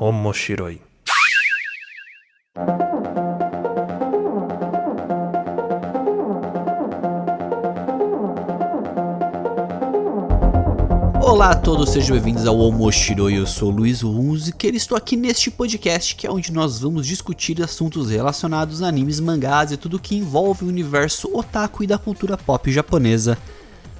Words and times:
Omoshiroi. 0.00 0.80
Olá 11.20 11.50
a 11.50 11.54
todos, 11.56 11.90
sejam 11.90 12.14
bem-vindos 12.14 12.46
ao 12.46 12.56
Omoshiroi. 12.56 13.38
Eu 13.38 13.46
sou 13.46 13.70
Luiz 13.70 14.04
Hunziker 14.04 14.72
e 14.72 14.76
estou 14.76 14.96
aqui 14.96 15.16
neste 15.16 15.50
podcast 15.50 16.14
que 16.14 16.28
é 16.28 16.30
onde 16.30 16.52
nós 16.52 16.78
vamos 16.78 17.04
discutir 17.04 17.60
assuntos 17.60 18.08
relacionados 18.08 18.84
a 18.84 18.86
animes, 18.86 19.18
mangás 19.18 19.72
e 19.72 19.76
tudo 19.76 19.98
que 19.98 20.14
envolve 20.14 20.64
o 20.64 20.68
universo 20.68 21.28
otaku 21.36 21.82
e 21.82 21.88
da 21.88 21.98
cultura 21.98 22.38
pop 22.38 22.70
japonesa. 22.70 23.36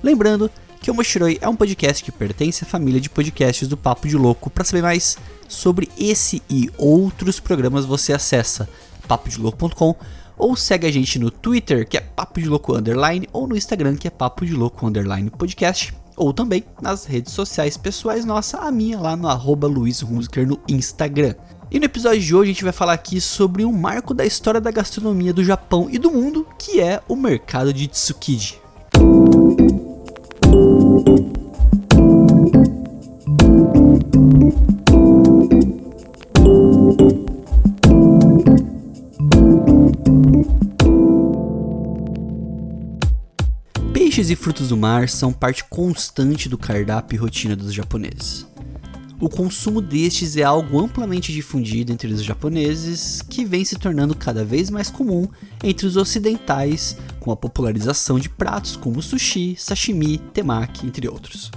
Lembrando 0.01 0.49
que 0.81 0.91
o 0.91 0.95
Moshiroi 0.95 1.39
é 1.41 1.49
um 1.49 1.57
podcast 1.57 2.03
que 2.03 2.13
pertence 2.13 2.65
à 2.65 2.67
família 2.67 3.01
de 3.01 3.11
podcasts 3.11 3.67
do 3.69 3.77
Papo 3.77 4.09
de 4.09 4.17
Louco. 4.17 4.51
Para 4.51 4.65
saber 4.65 4.83
mais 4.83 5.19
sobre 5.49 5.89
esse 5.99 6.43
e 6.49 6.71
outros 6.77 7.41
programas, 7.41 7.85
você 7.85 8.13
acessa 8.13 8.69
papodelouco.com 9.07 9.97
ou 10.37 10.55
segue 10.55 10.87
a 10.87 10.93
gente 10.93 11.19
no 11.19 11.31
Twitter, 11.31 11.87
que 11.87 11.97
é 11.97 12.01
Papo 12.01 12.41
de 12.41 12.49
Louco 12.49 12.77
Underline, 12.77 13.29
ou 13.33 13.47
no 13.49 13.57
Instagram, 13.57 13.97
que 13.97 14.07
é 14.07 14.11
Papo 14.11 14.47
de 14.47 14.55
Louco 14.55 14.87
Underline 14.87 15.31
Podcast, 15.31 15.93
ou 16.17 16.33
também 16.33 16.65
nas 16.81 17.05
redes 17.05 17.33
sociais 17.33 17.77
pessoais 17.77 18.25
nossa, 18.25 18.59
a 18.59 18.71
minha 18.71 18.99
lá 18.99 19.17
no 19.17 19.27
arroba 19.27 19.67
Luiz 19.67 20.03
Hunziker 20.03 20.47
no 20.47 20.61
Instagram. 20.69 21.35
E 21.71 21.79
no 21.79 21.85
episódio 21.85 22.21
de 22.21 22.35
hoje 22.35 22.51
a 22.51 22.55
gente 22.55 22.65
vai 22.65 22.73
falar 22.73 22.95
aqui 22.95 23.21
sobre 23.21 23.65
um 23.65 23.73
marco 23.73 24.15
da 24.15 24.25
história 24.25 24.61
da 24.61 24.71
gastronomia 24.71 25.35
do 25.35 25.45
Japão 25.45 25.89
e 25.91 25.99
do 25.99 26.11
mundo, 26.11 26.47
que 26.59 26.81
é 26.81 27.03
o 27.09 27.17
mercado 27.17 27.73
de 27.73 27.89
Tsukiji. 27.89 28.68
Frutos 44.69 44.71
do 44.71 44.77
mar 44.77 45.09
são 45.09 45.33
parte 45.33 45.65
constante 45.65 46.49
do 46.49 46.59
cardápio 46.59 47.17
e 47.17 47.19
rotina 47.19 47.57
dos 47.57 47.73
japoneses. 47.73 48.47
O 49.21 49.29
consumo 49.29 49.81
destes 49.81 50.37
é 50.37 50.45
algo 50.45 50.79
amplamente 50.79 51.33
difundido 51.33 51.93
entre 51.93 52.13
os 52.13 52.23
japoneses, 52.23 53.21
que 53.23 53.45
vem 53.45 53.65
se 53.65 53.77
tornando 53.77 54.15
cada 54.15 54.45
vez 54.45 54.71
mais 54.71 54.91
comum 54.91 55.27
entre 55.65 55.87
os 55.87 55.97
ocidentais, 55.97 56.97
com 57.19 57.33
a 57.33 57.37
popularização 57.37 58.19
de 58.19 58.29
pratos 58.29 58.77
como 58.77 59.03
sushi, 59.03 59.57
sashimi, 59.59 60.19
temaki, 60.19 60.87
entre 60.87 61.09
outros. 61.09 61.51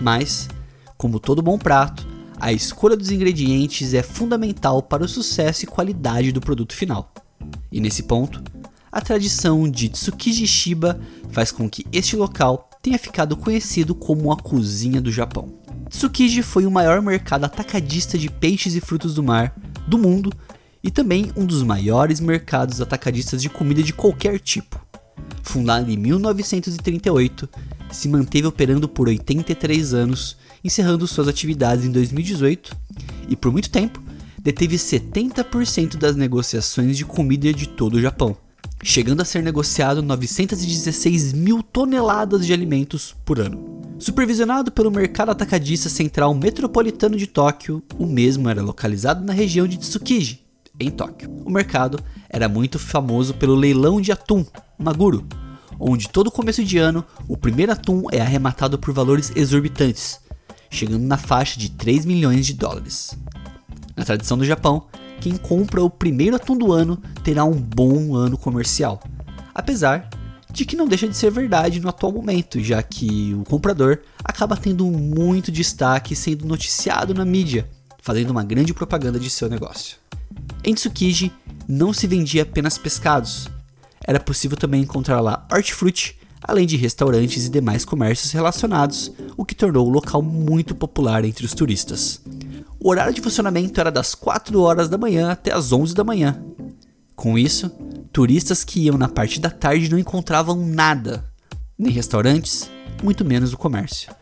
Mas, 0.00 0.48
como 0.96 1.20
todo 1.20 1.42
bom 1.42 1.56
prato, 1.56 2.06
a 2.40 2.52
escolha 2.52 2.96
dos 2.96 3.10
ingredientes 3.10 3.94
é 3.94 4.02
fundamental 4.02 4.82
para 4.82 5.04
o 5.04 5.08
sucesso 5.08 5.64
e 5.64 5.68
qualidade 5.68 6.32
do 6.32 6.40
produto 6.40 6.74
final. 6.74 7.12
E 7.70 7.80
nesse 7.80 8.02
ponto, 8.02 8.42
a 8.96 9.00
tradição 9.02 9.68
de 9.68 9.90
Tsukiji 9.90 10.46
Shiba 10.46 10.98
faz 11.30 11.52
com 11.52 11.68
que 11.68 11.84
este 11.92 12.16
local 12.16 12.70
tenha 12.80 12.98
ficado 12.98 13.36
conhecido 13.36 13.94
como 13.94 14.32
a 14.32 14.38
cozinha 14.38 15.02
do 15.02 15.12
Japão. 15.12 15.52
Tsukiji 15.90 16.42
foi 16.42 16.64
o 16.64 16.70
maior 16.70 17.02
mercado 17.02 17.44
atacadista 17.44 18.16
de 18.16 18.30
peixes 18.30 18.74
e 18.74 18.80
frutos 18.80 19.14
do 19.14 19.22
mar 19.22 19.54
do 19.86 19.98
mundo 19.98 20.32
e 20.82 20.90
também 20.90 21.30
um 21.36 21.44
dos 21.44 21.62
maiores 21.62 22.20
mercados 22.20 22.80
atacadistas 22.80 23.42
de 23.42 23.50
comida 23.50 23.82
de 23.82 23.92
qualquer 23.92 24.40
tipo. 24.40 24.80
Fundado 25.42 25.90
em 25.90 25.96
1938, 25.98 27.50
se 27.92 28.08
manteve 28.08 28.46
operando 28.46 28.88
por 28.88 29.08
83 29.08 29.92
anos, 29.92 30.38
encerrando 30.64 31.06
suas 31.06 31.28
atividades 31.28 31.84
em 31.84 31.92
2018 31.92 32.74
e 33.28 33.36
por 33.36 33.52
muito 33.52 33.68
tempo 33.68 34.02
deteve 34.42 34.76
70% 34.76 35.98
das 35.98 36.16
negociações 36.16 36.96
de 36.96 37.04
comida 37.04 37.52
de 37.52 37.68
todo 37.68 37.96
o 37.96 38.00
Japão 38.00 38.34
chegando 38.86 39.20
a 39.20 39.24
ser 39.24 39.42
negociado 39.42 40.00
916 40.00 41.32
mil 41.32 41.60
toneladas 41.60 42.46
de 42.46 42.52
alimentos 42.52 43.16
por 43.24 43.40
ano. 43.40 43.82
Supervisionado 43.98 44.70
pelo 44.70 44.92
Mercado 44.92 45.32
Atacadista 45.32 45.88
Central 45.88 46.32
Metropolitano 46.32 47.16
de 47.16 47.26
Tóquio, 47.26 47.82
o 47.98 48.06
mesmo 48.06 48.48
era 48.48 48.62
localizado 48.62 49.24
na 49.24 49.32
região 49.32 49.66
de 49.66 49.76
Tsukiji, 49.76 50.40
em 50.78 50.88
Tóquio. 50.88 51.28
O 51.44 51.50
mercado 51.50 51.98
era 52.30 52.48
muito 52.48 52.78
famoso 52.78 53.34
pelo 53.34 53.56
leilão 53.56 54.00
de 54.00 54.12
atum, 54.12 54.46
Maguro, 54.78 55.26
onde 55.80 56.08
todo 56.08 56.30
começo 56.30 56.62
de 56.62 56.78
ano 56.78 57.04
o 57.26 57.36
primeiro 57.36 57.72
atum 57.72 58.04
é 58.12 58.20
arrematado 58.20 58.78
por 58.78 58.94
valores 58.94 59.32
exorbitantes, 59.34 60.20
chegando 60.70 61.02
na 61.02 61.16
faixa 61.16 61.58
de 61.58 61.70
3 61.70 62.04
milhões 62.04 62.46
de 62.46 62.54
dólares. 62.54 63.18
Na 63.96 64.04
tradição 64.04 64.38
do 64.38 64.44
Japão, 64.44 64.86
quem 65.26 65.36
compra 65.36 65.82
o 65.82 65.90
primeiro 65.90 66.36
atum 66.36 66.56
do 66.56 66.72
ano 66.72 67.02
terá 67.24 67.44
um 67.44 67.60
bom 67.60 68.14
ano 68.14 68.38
comercial. 68.38 69.02
Apesar 69.52 70.08
de 70.52 70.64
que 70.64 70.76
não 70.76 70.86
deixa 70.86 71.08
de 71.08 71.16
ser 71.16 71.32
verdade 71.32 71.80
no 71.80 71.88
atual 71.88 72.12
momento, 72.12 72.62
já 72.62 72.80
que 72.80 73.34
o 73.34 73.42
comprador 73.42 73.98
acaba 74.22 74.56
tendo 74.56 74.86
muito 74.86 75.50
destaque 75.50 76.14
sendo 76.14 76.46
noticiado 76.46 77.12
na 77.12 77.24
mídia, 77.24 77.68
fazendo 78.00 78.30
uma 78.30 78.44
grande 78.44 78.72
propaganda 78.72 79.18
de 79.18 79.28
seu 79.28 79.48
negócio. 79.48 79.96
Em 80.62 80.74
Tsukiji 80.74 81.32
não 81.66 81.92
se 81.92 82.06
vendia 82.06 82.42
apenas 82.44 82.78
pescados, 82.78 83.48
era 84.06 84.20
possível 84.20 84.56
também 84.56 84.82
encontrar 84.82 85.20
lá 85.20 85.44
hortifruti, 85.52 86.16
além 86.40 86.68
de 86.68 86.76
restaurantes 86.76 87.46
e 87.46 87.50
demais 87.50 87.84
comércios 87.84 88.30
relacionados, 88.30 89.10
o 89.36 89.44
que 89.44 89.56
tornou 89.56 89.88
o 89.88 89.90
local 89.90 90.22
muito 90.22 90.72
popular 90.72 91.24
entre 91.24 91.44
os 91.44 91.52
turistas. 91.52 92.20
O 92.86 92.90
horário 92.90 93.12
de 93.12 93.20
funcionamento 93.20 93.80
era 93.80 93.90
das 93.90 94.14
4 94.14 94.60
horas 94.60 94.88
da 94.88 94.96
manhã 94.96 95.32
até 95.32 95.52
as 95.52 95.72
11 95.72 95.92
da 95.92 96.04
manhã. 96.04 96.40
Com 97.16 97.36
isso, 97.36 97.68
turistas 98.12 98.62
que 98.62 98.78
iam 98.78 98.96
na 98.96 99.08
parte 99.08 99.40
da 99.40 99.50
tarde 99.50 99.90
não 99.90 99.98
encontravam 99.98 100.64
nada, 100.64 101.24
nem 101.76 101.92
restaurantes, 101.92 102.70
muito 103.02 103.24
menos 103.24 103.52
o 103.52 103.58
comércio. 103.58 104.14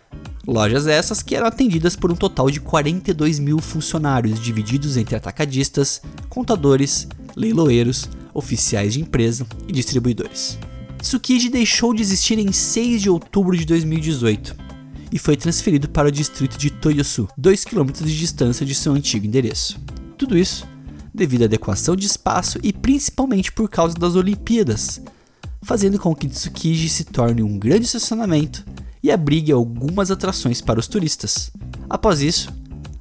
Lojas 0.49 0.87
essas 0.87 1.23
que 1.23 1.37
eram 1.37 1.47
atendidas 1.47 1.95
por 1.95 2.11
um 2.11 2.17
total 2.17 2.51
de 2.51 2.59
42 2.59 3.39
mil 3.39 3.59
funcionários, 3.59 4.41
divididos 4.41 4.97
entre 4.97 5.15
atacadistas, 5.15 6.01
contadores, 6.31 7.07
leiloeiros, 7.37 8.09
oficiais 8.33 8.95
de 8.95 9.03
empresa 9.03 9.47
e 9.69 9.73
distribuidores. 9.73 10.59
Tsukiji 11.03 11.51
deixou 11.51 11.93
de 11.93 12.01
existir 12.01 12.39
em 12.39 12.51
6 12.51 13.03
de 13.03 13.11
outubro 13.11 13.55
de 13.59 13.67
2018 13.67 14.64
e 15.15 15.19
foi 15.19 15.37
transferido 15.37 15.89
para 15.89 16.09
o 16.09 16.11
distrito 16.11 16.59
de 16.59 16.71
Toyosu, 16.71 17.29
2 17.39 17.65
km 17.65 17.93
de 17.93 18.19
distância 18.19 18.67
de 18.67 18.75
seu 18.75 18.93
antigo 18.93 19.25
endereço. 19.25 19.79
Tudo 20.19 20.37
isso 20.37 20.67
devido 21.15 21.43
à 21.43 21.45
adequação 21.45 21.95
de 21.95 22.05
espaço 22.05 22.59
e 22.61 22.73
principalmente 22.73 23.53
por 23.53 23.71
causa 23.71 23.95
das 23.95 24.17
Olimpíadas, 24.17 25.01
fazendo 25.63 26.01
com 26.01 26.13
que 26.17 26.27
Tsukiji 26.27 26.89
se 26.89 27.05
torne 27.05 27.45
um 27.45 27.57
grande 27.57 27.87
estacionamento 27.87 28.65
e 29.01 29.13
abrigue 29.13 29.53
algumas 29.53 30.11
atrações 30.11 30.61
para 30.61 30.81
os 30.81 30.89
turistas. 30.89 31.53
Após 31.89 32.21
isso, 32.21 32.53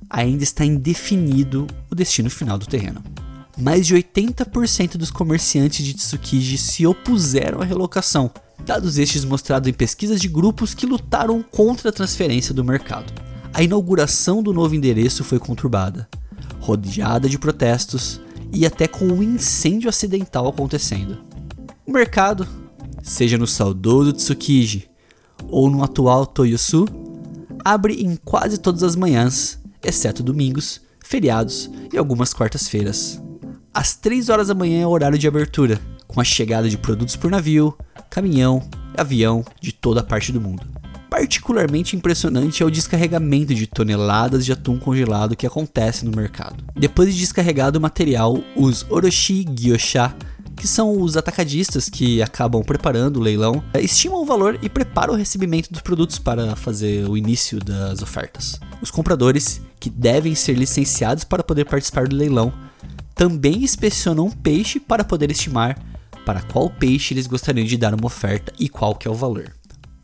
ainda 0.08 0.44
está 0.44 0.64
indefinido 0.64 1.66
o 1.90 1.96
destino 1.96 2.30
final 2.30 2.60
do 2.60 2.68
terreno. 2.68 3.04
Mais 3.58 3.86
de 3.86 3.96
80% 3.96 4.98
dos 4.98 5.12
comerciantes 5.12 5.86
de 5.86 5.94
Tsukiji 5.94 6.58
se 6.58 6.88
opuseram 6.88 7.62
à 7.62 7.66
relocação, 7.66 8.32
dados 8.66 8.98
estes 8.98 9.24
mostrados 9.24 9.70
em 9.70 9.74
pesquisas 9.74 10.20
de 10.20 10.28
grupos 10.28 10.74
que 10.74 10.88
lutaram 10.88 11.44
contra 11.44 11.90
a 11.90 11.94
transferência 11.94 12.54
do 12.54 12.64
mercado. 12.64 13.14
A 13.54 13.62
inauguração 13.62 14.42
do 14.42 14.52
novo 14.52 14.74
endereço 14.74 15.24
foi 15.24 15.38
conturbada, 15.38 16.10
rodeada 16.60 17.30
de 17.30 17.38
protestos 17.38 18.20
e 18.52 18.66
até 18.66 18.88
com 18.88 19.06
um 19.06 19.22
incêndio 19.22 19.88
acidental 19.88 20.48
acontecendo. 20.48 21.20
O 21.86 21.92
mercado, 21.92 22.48
seja 23.04 23.38
no 23.38 23.46
saudoso 23.46 24.14
Tsukiji 24.14 24.90
ou 25.48 25.70
no 25.70 25.84
atual 25.84 26.26
Toyosu, 26.26 26.86
abre 27.64 28.02
em 28.02 28.16
quase 28.16 28.58
todas 28.58 28.82
as 28.82 28.96
manhãs, 28.96 29.60
exceto 29.84 30.24
domingos, 30.24 30.82
feriados 31.04 31.70
e 31.92 31.98
algumas 31.98 32.34
quartas-feiras. 32.34 33.23
Às 33.74 33.96
3 33.96 34.30
horas 34.30 34.50
da 34.50 34.54
manhã 34.54 34.84
é 34.84 34.86
o 34.86 34.92
horário 34.92 35.18
de 35.18 35.28
abertura, 35.28 35.82
com 36.08 36.22
a 36.22 36.24
chegada 36.24 36.70
de 36.70 36.78
produtos 36.78 37.16
por 37.16 37.32
navio, 37.32 37.76
caminhão, 38.08 38.62
avião 38.96 39.44
de 39.60 39.72
toda 39.72 40.02
a 40.02 40.04
parte 40.04 40.32
do 40.32 40.40
mundo. 40.40 40.62
Particularmente 41.10 41.96
impressionante 41.96 42.62
é 42.62 42.66
o 42.68 42.70
descarregamento 42.70 43.56
de 43.56 43.66
toneladas 43.66 44.46
de 44.46 44.52
atum 44.52 44.78
congelado 44.78 45.36
que 45.36 45.48
acontece 45.48 46.06
no 46.06 46.16
mercado. 46.16 46.64
Depois 46.76 47.12
de 47.12 47.20
descarregado 47.20 47.80
o 47.80 47.82
material, 47.82 48.38
os 48.56 48.86
Orochi 48.92 49.44
Gyosha, 49.44 50.16
que 50.56 50.68
são 50.68 51.02
os 51.02 51.18
atacadistas 51.18 51.90
que 51.90 52.22
acabam 52.22 52.62
preparando 52.62 53.18
o 53.18 53.24
leilão, 53.24 53.64
estimam 53.74 54.22
o 54.22 54.26
valor 54.26 54.60
e 54.62 54.70
preparam 54.70 55.16
o 55.16 55.18
recebimento 55.18 55.72
dos 55.72 55.82
produtos 55.82 56.20
para 56.20 56.56
fazer 56.56 57.10
o 57.10 57.18
início 57.18 57.60
das 57.60 58.04
ofertas. 58.04 58.60
Os 58.84 58.92
compradores, 58.92 59.62
que 59.80 59.90
devem 59.90 60.36
ser 60.36 60.54
licenciados 60.54 61.24
para 61.24 61.44
poder 61.44 61.66
participar 61.66 62.08
do 62.08 62.16
leilão, 62.16 62.54
também 63.16 63.64
inspecionam 63.64 64.28
o 64.28 64.36
peixe 64.36 64.80
para 64.80 65.04
poder 65.04 65.32
estimar 65.32 65.78
para 66.26 66.42
qual 66.42 66.70
peixe 66.70 67.14
eles 67.14 67.28
gostariam 67.28 67.66
de 67.66 67.78
dar 67.78 67.94
uma 67.94 68.06
oferta 68.06 68.54
e 68.60 68.70
qual 68.70 68.96
que 68.96 69.08
é 69.08 69.12
o 69.12 69.16
valor. 69.16 69.52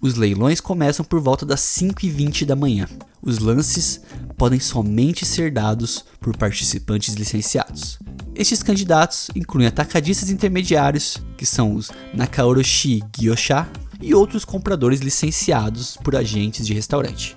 Os 0.02 0.16
leilões 0.16 0.62
começam 0.62 1.04
por 1.04 1.20
volta 1.20 1.46
das 1.46 1.60
5h20 1.60 2.46
da 2.46 2.56
manhã. 2.56 2.88
Os 3.22 3.40
lances 3.40 4.02
podem 4.38 4.60
somente 4.60 5.26
ser 5.26 5.52
dados 5.52 6.06
por 6.22 6.36
participantes 6.38 7.16
licenciados. 7.16 8.00
Estes 8.34 8.64
candidatos 8.64 9.30
incluem 9.36 9.68
atacadistas 9.68 10.30
intermediários, 10.30 11.18
que 11.38 11.46
são 11.46 11.76
os 11.76 11.92
Nakaoroshi 12.14 13.04
Gyosha, 13.18 13.68
e 14.02 14.16
outros 14.16 14.46
compradores 14.46 15.02
licenciados 15.02 15.98
por 15.98 16.16
agentes 16.16 16.66
de 16.66 16.74
restaurante. 16.74 17.36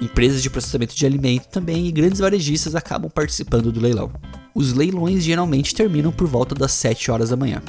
Empresas 0.00 0.40
de 0.40 0.48
processamento 0.48 0.94
de 0.94 1.04
alimento 1.04 1.48
também 1.48 1.88
e 1.88 1.92
grandes 1.92 2.20
varejistas 2.20 2.76
acabam 2.76 3.10
participando 3.10 3.72
do 3.72 3.80
leilão. 3.80 4.12
Os 4.56 4.72
leilões 4.72 5.22
geralmente 5.22 5.74
terminam 5.74 6.10
por 6.10 6.26
volta 6.26 6.54
das 6.54 6.72
7 6.72 7.10
horas 7.10 7.28
da 7.28 7.36
manhã. 7.36 7.60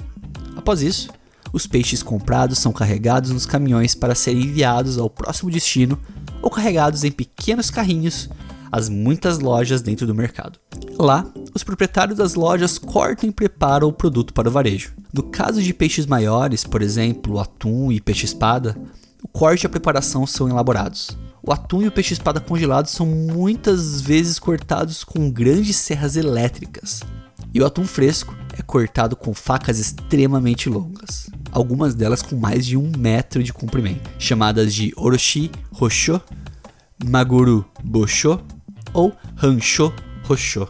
Após 0.55 0.81
isso, 0.81 1.09
os 1.51 1.67
peixes 1.67 2.01
comprados 2.01 2.59
são 2.59 2.71
carregados 2.71 3.29
nos 3.29 3.45
caminhões 3.45 3.93
para 3.93 4.15
serem 4.15 4.43
enviados 4.43 4.97
ao 4.97 5.09
próximo 5.09 5.51
destino 5.51 5.99
ou 6.41 6.49
carregados 6.49 7.03
em 7.03 7.11
pequenos 7.11 7.69
carrinhos 7.69 8.29
às 8.71 8.87
muitas 8.87 9.39
lojas 9.39 9.81
dentro 9.81 10.07
do 10.07 10.15
mercado. 10.15 10.59
Lá, 10.97 11.29
os 11.53 11.61
proprietários 11.61 12.17
das 12.17 12.35
lojas 12.35 12.77
cortam 12.77 13.29
e 13.29 13.33
preparam 13.33 13.89
o 13.89 13.93
produto 13.93 14.33
para 14.33 14.47
o 14.47 14.51
varejo. 14.51 14.93
No 15.11 15.23
caso 15.23 15.61
de 15.61 15.73
peixes 15.73 16.05
maiores, 16.05 16.63
por 16.63 16.81
exemplo, 16.81 17.37
atum 17.37 17.91
e 17.91 17.99
peixe-espada, 17.99 18.77
o 19.21 19.27
corte 19.27 19.63
e 19.63 19.67
a 19.67 19.69
preparação 19.69 20.25
são 20.25 20.47
elaborados. 20.47 21.17
O 21.47 21.53
atum 21.53 21.81
e 21.81 21.87
o 21.87 21.91
peixe-espada 21.93 22.41
congelados 22.41 22.91
são 22.91 23.05
muitas 23.05 24.01
vezes 24.01 24.37
cortados 24.37 25.05
com 25.05 25.31
grandes 25.31 25.77
serras 25.77 26.17
elétricas. 26.17 27.03
E 27.53 27.61
o 27.61 27.65
atum 27.65 27.85
fresco 27.85 28.35
é 28.59 28.61
cortado 28.61 29.15
com 29.15 29.33
facas 29.33 29.79
extremamente 29.79 30.67
longas, 30.67 31.29
algumas 31.49 31.95
delas 31.95 32.21
com 32.21 32.35
mais 32.35 32.65
de 32.65 32.75
um 32.75 32.91
metro 32.97 33.41
de 33.41 33.53
comprimento, 33.53 34.09
chamadas 34.19 34.75
de 34.75 34.91
oroshi 34.97 35.49
rosho, 35.71 36.19
maguru 37.05 37.65
bosho 37.81 38.41
ou 38.93 39.15
rancho 39.37 39.93
rosho. 40.23 40.67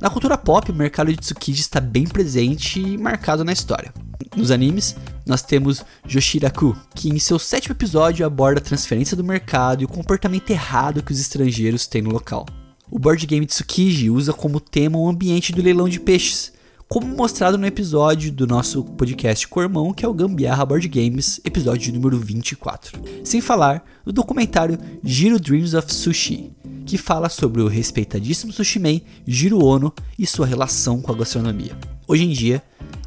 Na 0.00 0.10
cultura 0.10 0.36
pop, 0.36 0.72
o 0.72 0.74
mercado 0.74 1.12
de 1.12 1.18
tsukiji 1.18 1.60
está 1.60 1.78
bem 1.78 2.02
presente 2.02 2.80
e 2.80 2.98
marcado 2.98 3.44
na 3.44 3.52
história. 3.52 3.94
Nos 4.34 4.50
animes, 4.50 4.96
nós 5.26 5.42
temos 5.42 5.84
Joshiraku, 6.06 6.76
que 6.94 7.08
em 7.08 7.18
seu 7.18 7.38
sétimo 7.38 7.74
episódio 7.74 8.24
aborda 8.24 8.60
a 8.60 8.64
transferência 8.64 9.16
do 9.16 9.24
mercado 9.24 9.82
e 9.82 9.84
o 9.84 9.88
comportamento 9.88 10.50
errado 10.50 11.02
que 11.02 11.12
os 11.12 11.20
estrangeiros 11.20 11.86
têm 11.86 12.00
no 12.00 12.10
local. 12.10 12.46
O 12.88 12.98
board 12.98 13.26
game 13.26 13.44
Tsukiji 13.44 14.08
usa 14.08 14.32
como 14.32 14.60
tema 14.60 14.96
o 14.96 15.08
ambiente 15.08 15.52
do 15.52 15.60
leilão 15.60 15.88
de 15.88 15.98
peixes, 15.98 16.52
como 16.88 17.08
mostrado 17.08 17.58
no 17.58 17.66
episódio 17.66 18.30
do 18.30 18.46
nosso 18.46 18.84
podcast 18.84 19.48
Cormão, 19.48 19.92
que 19.92 20.04
é 20.04 20.08
o 20.08 20.14
Gambiarra 20.14 20.64
Board 20.64 20.86
Games, 20.86 21.40
episódio 21.44 21.92
número 21.92 22.16
24. 22.20 23.00
Sem 23.24 23.40
falar 23.40 23.84
do 24.04 24.12
documentário 24.12 24.78
Giro 25.02 25.40
Dreams 25.40 25.74
of 25.74 25.92
Sushi, 25.92 26.52
que 26.86 26.96
fala 26.96 27.28
sobre 27.28 27.60
o 27.60 27.66
respeitadíssimo 27.66 28.52
sushi 28.52 28.78
man 28.78 29.00
Jiro 29.26 29.64
Ono 29.64 29.92
e 30.16 30.24
sua 30.24 30.46
relação 30.46 31.02
com 31.02 31.10
a 31.10 31.16
gastronomia. 31.16 31.76
Hoje 32.06 32.22
em 32.22 32.30
dia, 32.30 32.62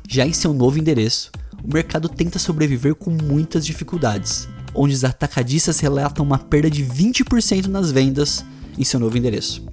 já 0.09 0.27
em 0.27 0.33
seu 0.33 0.53
novo 0.53 0.77
endereço, 0.77 1.31
o 1.63 1.73
mercado 1.73 2.09
tenta 2.09 2.39
sobreviver 2.39 2.95
com 2.95 3.09
muitas 3.11 3.65
dificuldades, 3.65 4.47
onde 4.73 4.93
os 4.93 5.03
atacadistas 5.03 5.79
relatam 5.79 6.25
uma 6.25 6.37
perda 6.37 6.69
de 6.69 6.83
20% 6.83 7.67
nas 7.67 7.91
vendas 7.91 8.45
em 8.77 8.83
seu 8.83 8.99
novo 8.99 9.17
endereço, 9.17 9.65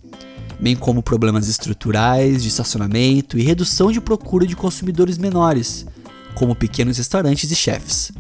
bem 0.61 0.75
como 0.75 1.03
problemas 1.03 1.49
estruturais 1.49 2.43
de 2.43 2.49
estacionamento 2.49 3.39
e 3.39 3.43
redução 3.43 3.93
de 3.93 4.01
procura 4.01 4.47
de 4.47 4.57
consumidores 4.57 5.19
menores, 5.19 5.87
como 6.35 6.55
pequenos 6.55 6.99
restaurantes 6.99 7.51
e 7.51 7.57
chefes. 7.57 8.13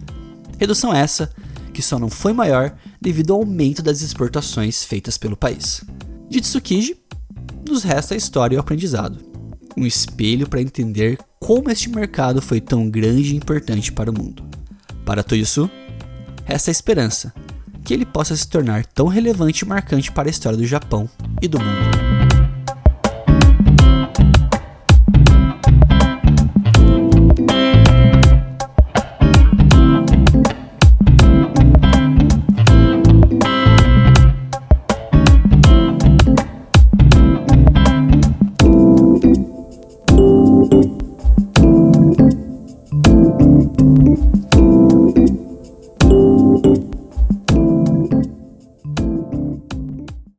Redução 0.59 0.95
essa 0.95 1.31
que 1.73 1.83
só 1.83 1.99
não 1.99 2.09
foi 2.09 2.33
maior 2.33 2.75
devido 3.01 3.35
ao 3.35 3.41
aumento 3.41 3.83
das 3.83 4.01
exportações 4.01 4.83
feitas 4.83 5.19
pelo 5.19 5.37
país. 5.37 5.83
De 6.29 6.41
Tsukiji, 6.41 6.97
nos 7.69 7.83
resta 7.83 8.15
a 8.15 8.17
história 8.17 8.55
e 8.55 8.57
o 8.57 8.61
aprendizado, 8.61 9.19
um 9.77 9.85
espelho 9.85 10.49
para 10.49 10.62
entender 10.62 11.19
como 11.47 11.71
este 11.71 11.89
mercado 11.89 12.43
foi 12.43 12.61
tão 12.61 12.91
grande 12.91 13.33
e 13.33 13.37
importante 13.37 13.93
para 13.93 14.11
o 14.11 14.13
mundo. 14.13 14.43
Para 15.05 15.23
Toyosu, 15.23 15.71
resta 16.45 16.71
a 16.71 16.73
esperança 16.73 17.33
que 17.85 17.95
ele 17.95 18.05
possa 18.05 18.35
se 18.35 18.49
tornar 18.49 18.85
tão 18.85 19.07
relevante 19.07 19.65
e 19.65 19.69
marcante 19.69 20.11
para 20.11 20.29
a 20.29 20.31
história 20.31 20.59
do 20.59 20.67
Japão 20.67 21.09
e 21.41 21.47
do 21.47 21.61
mundo. 21.61 22.06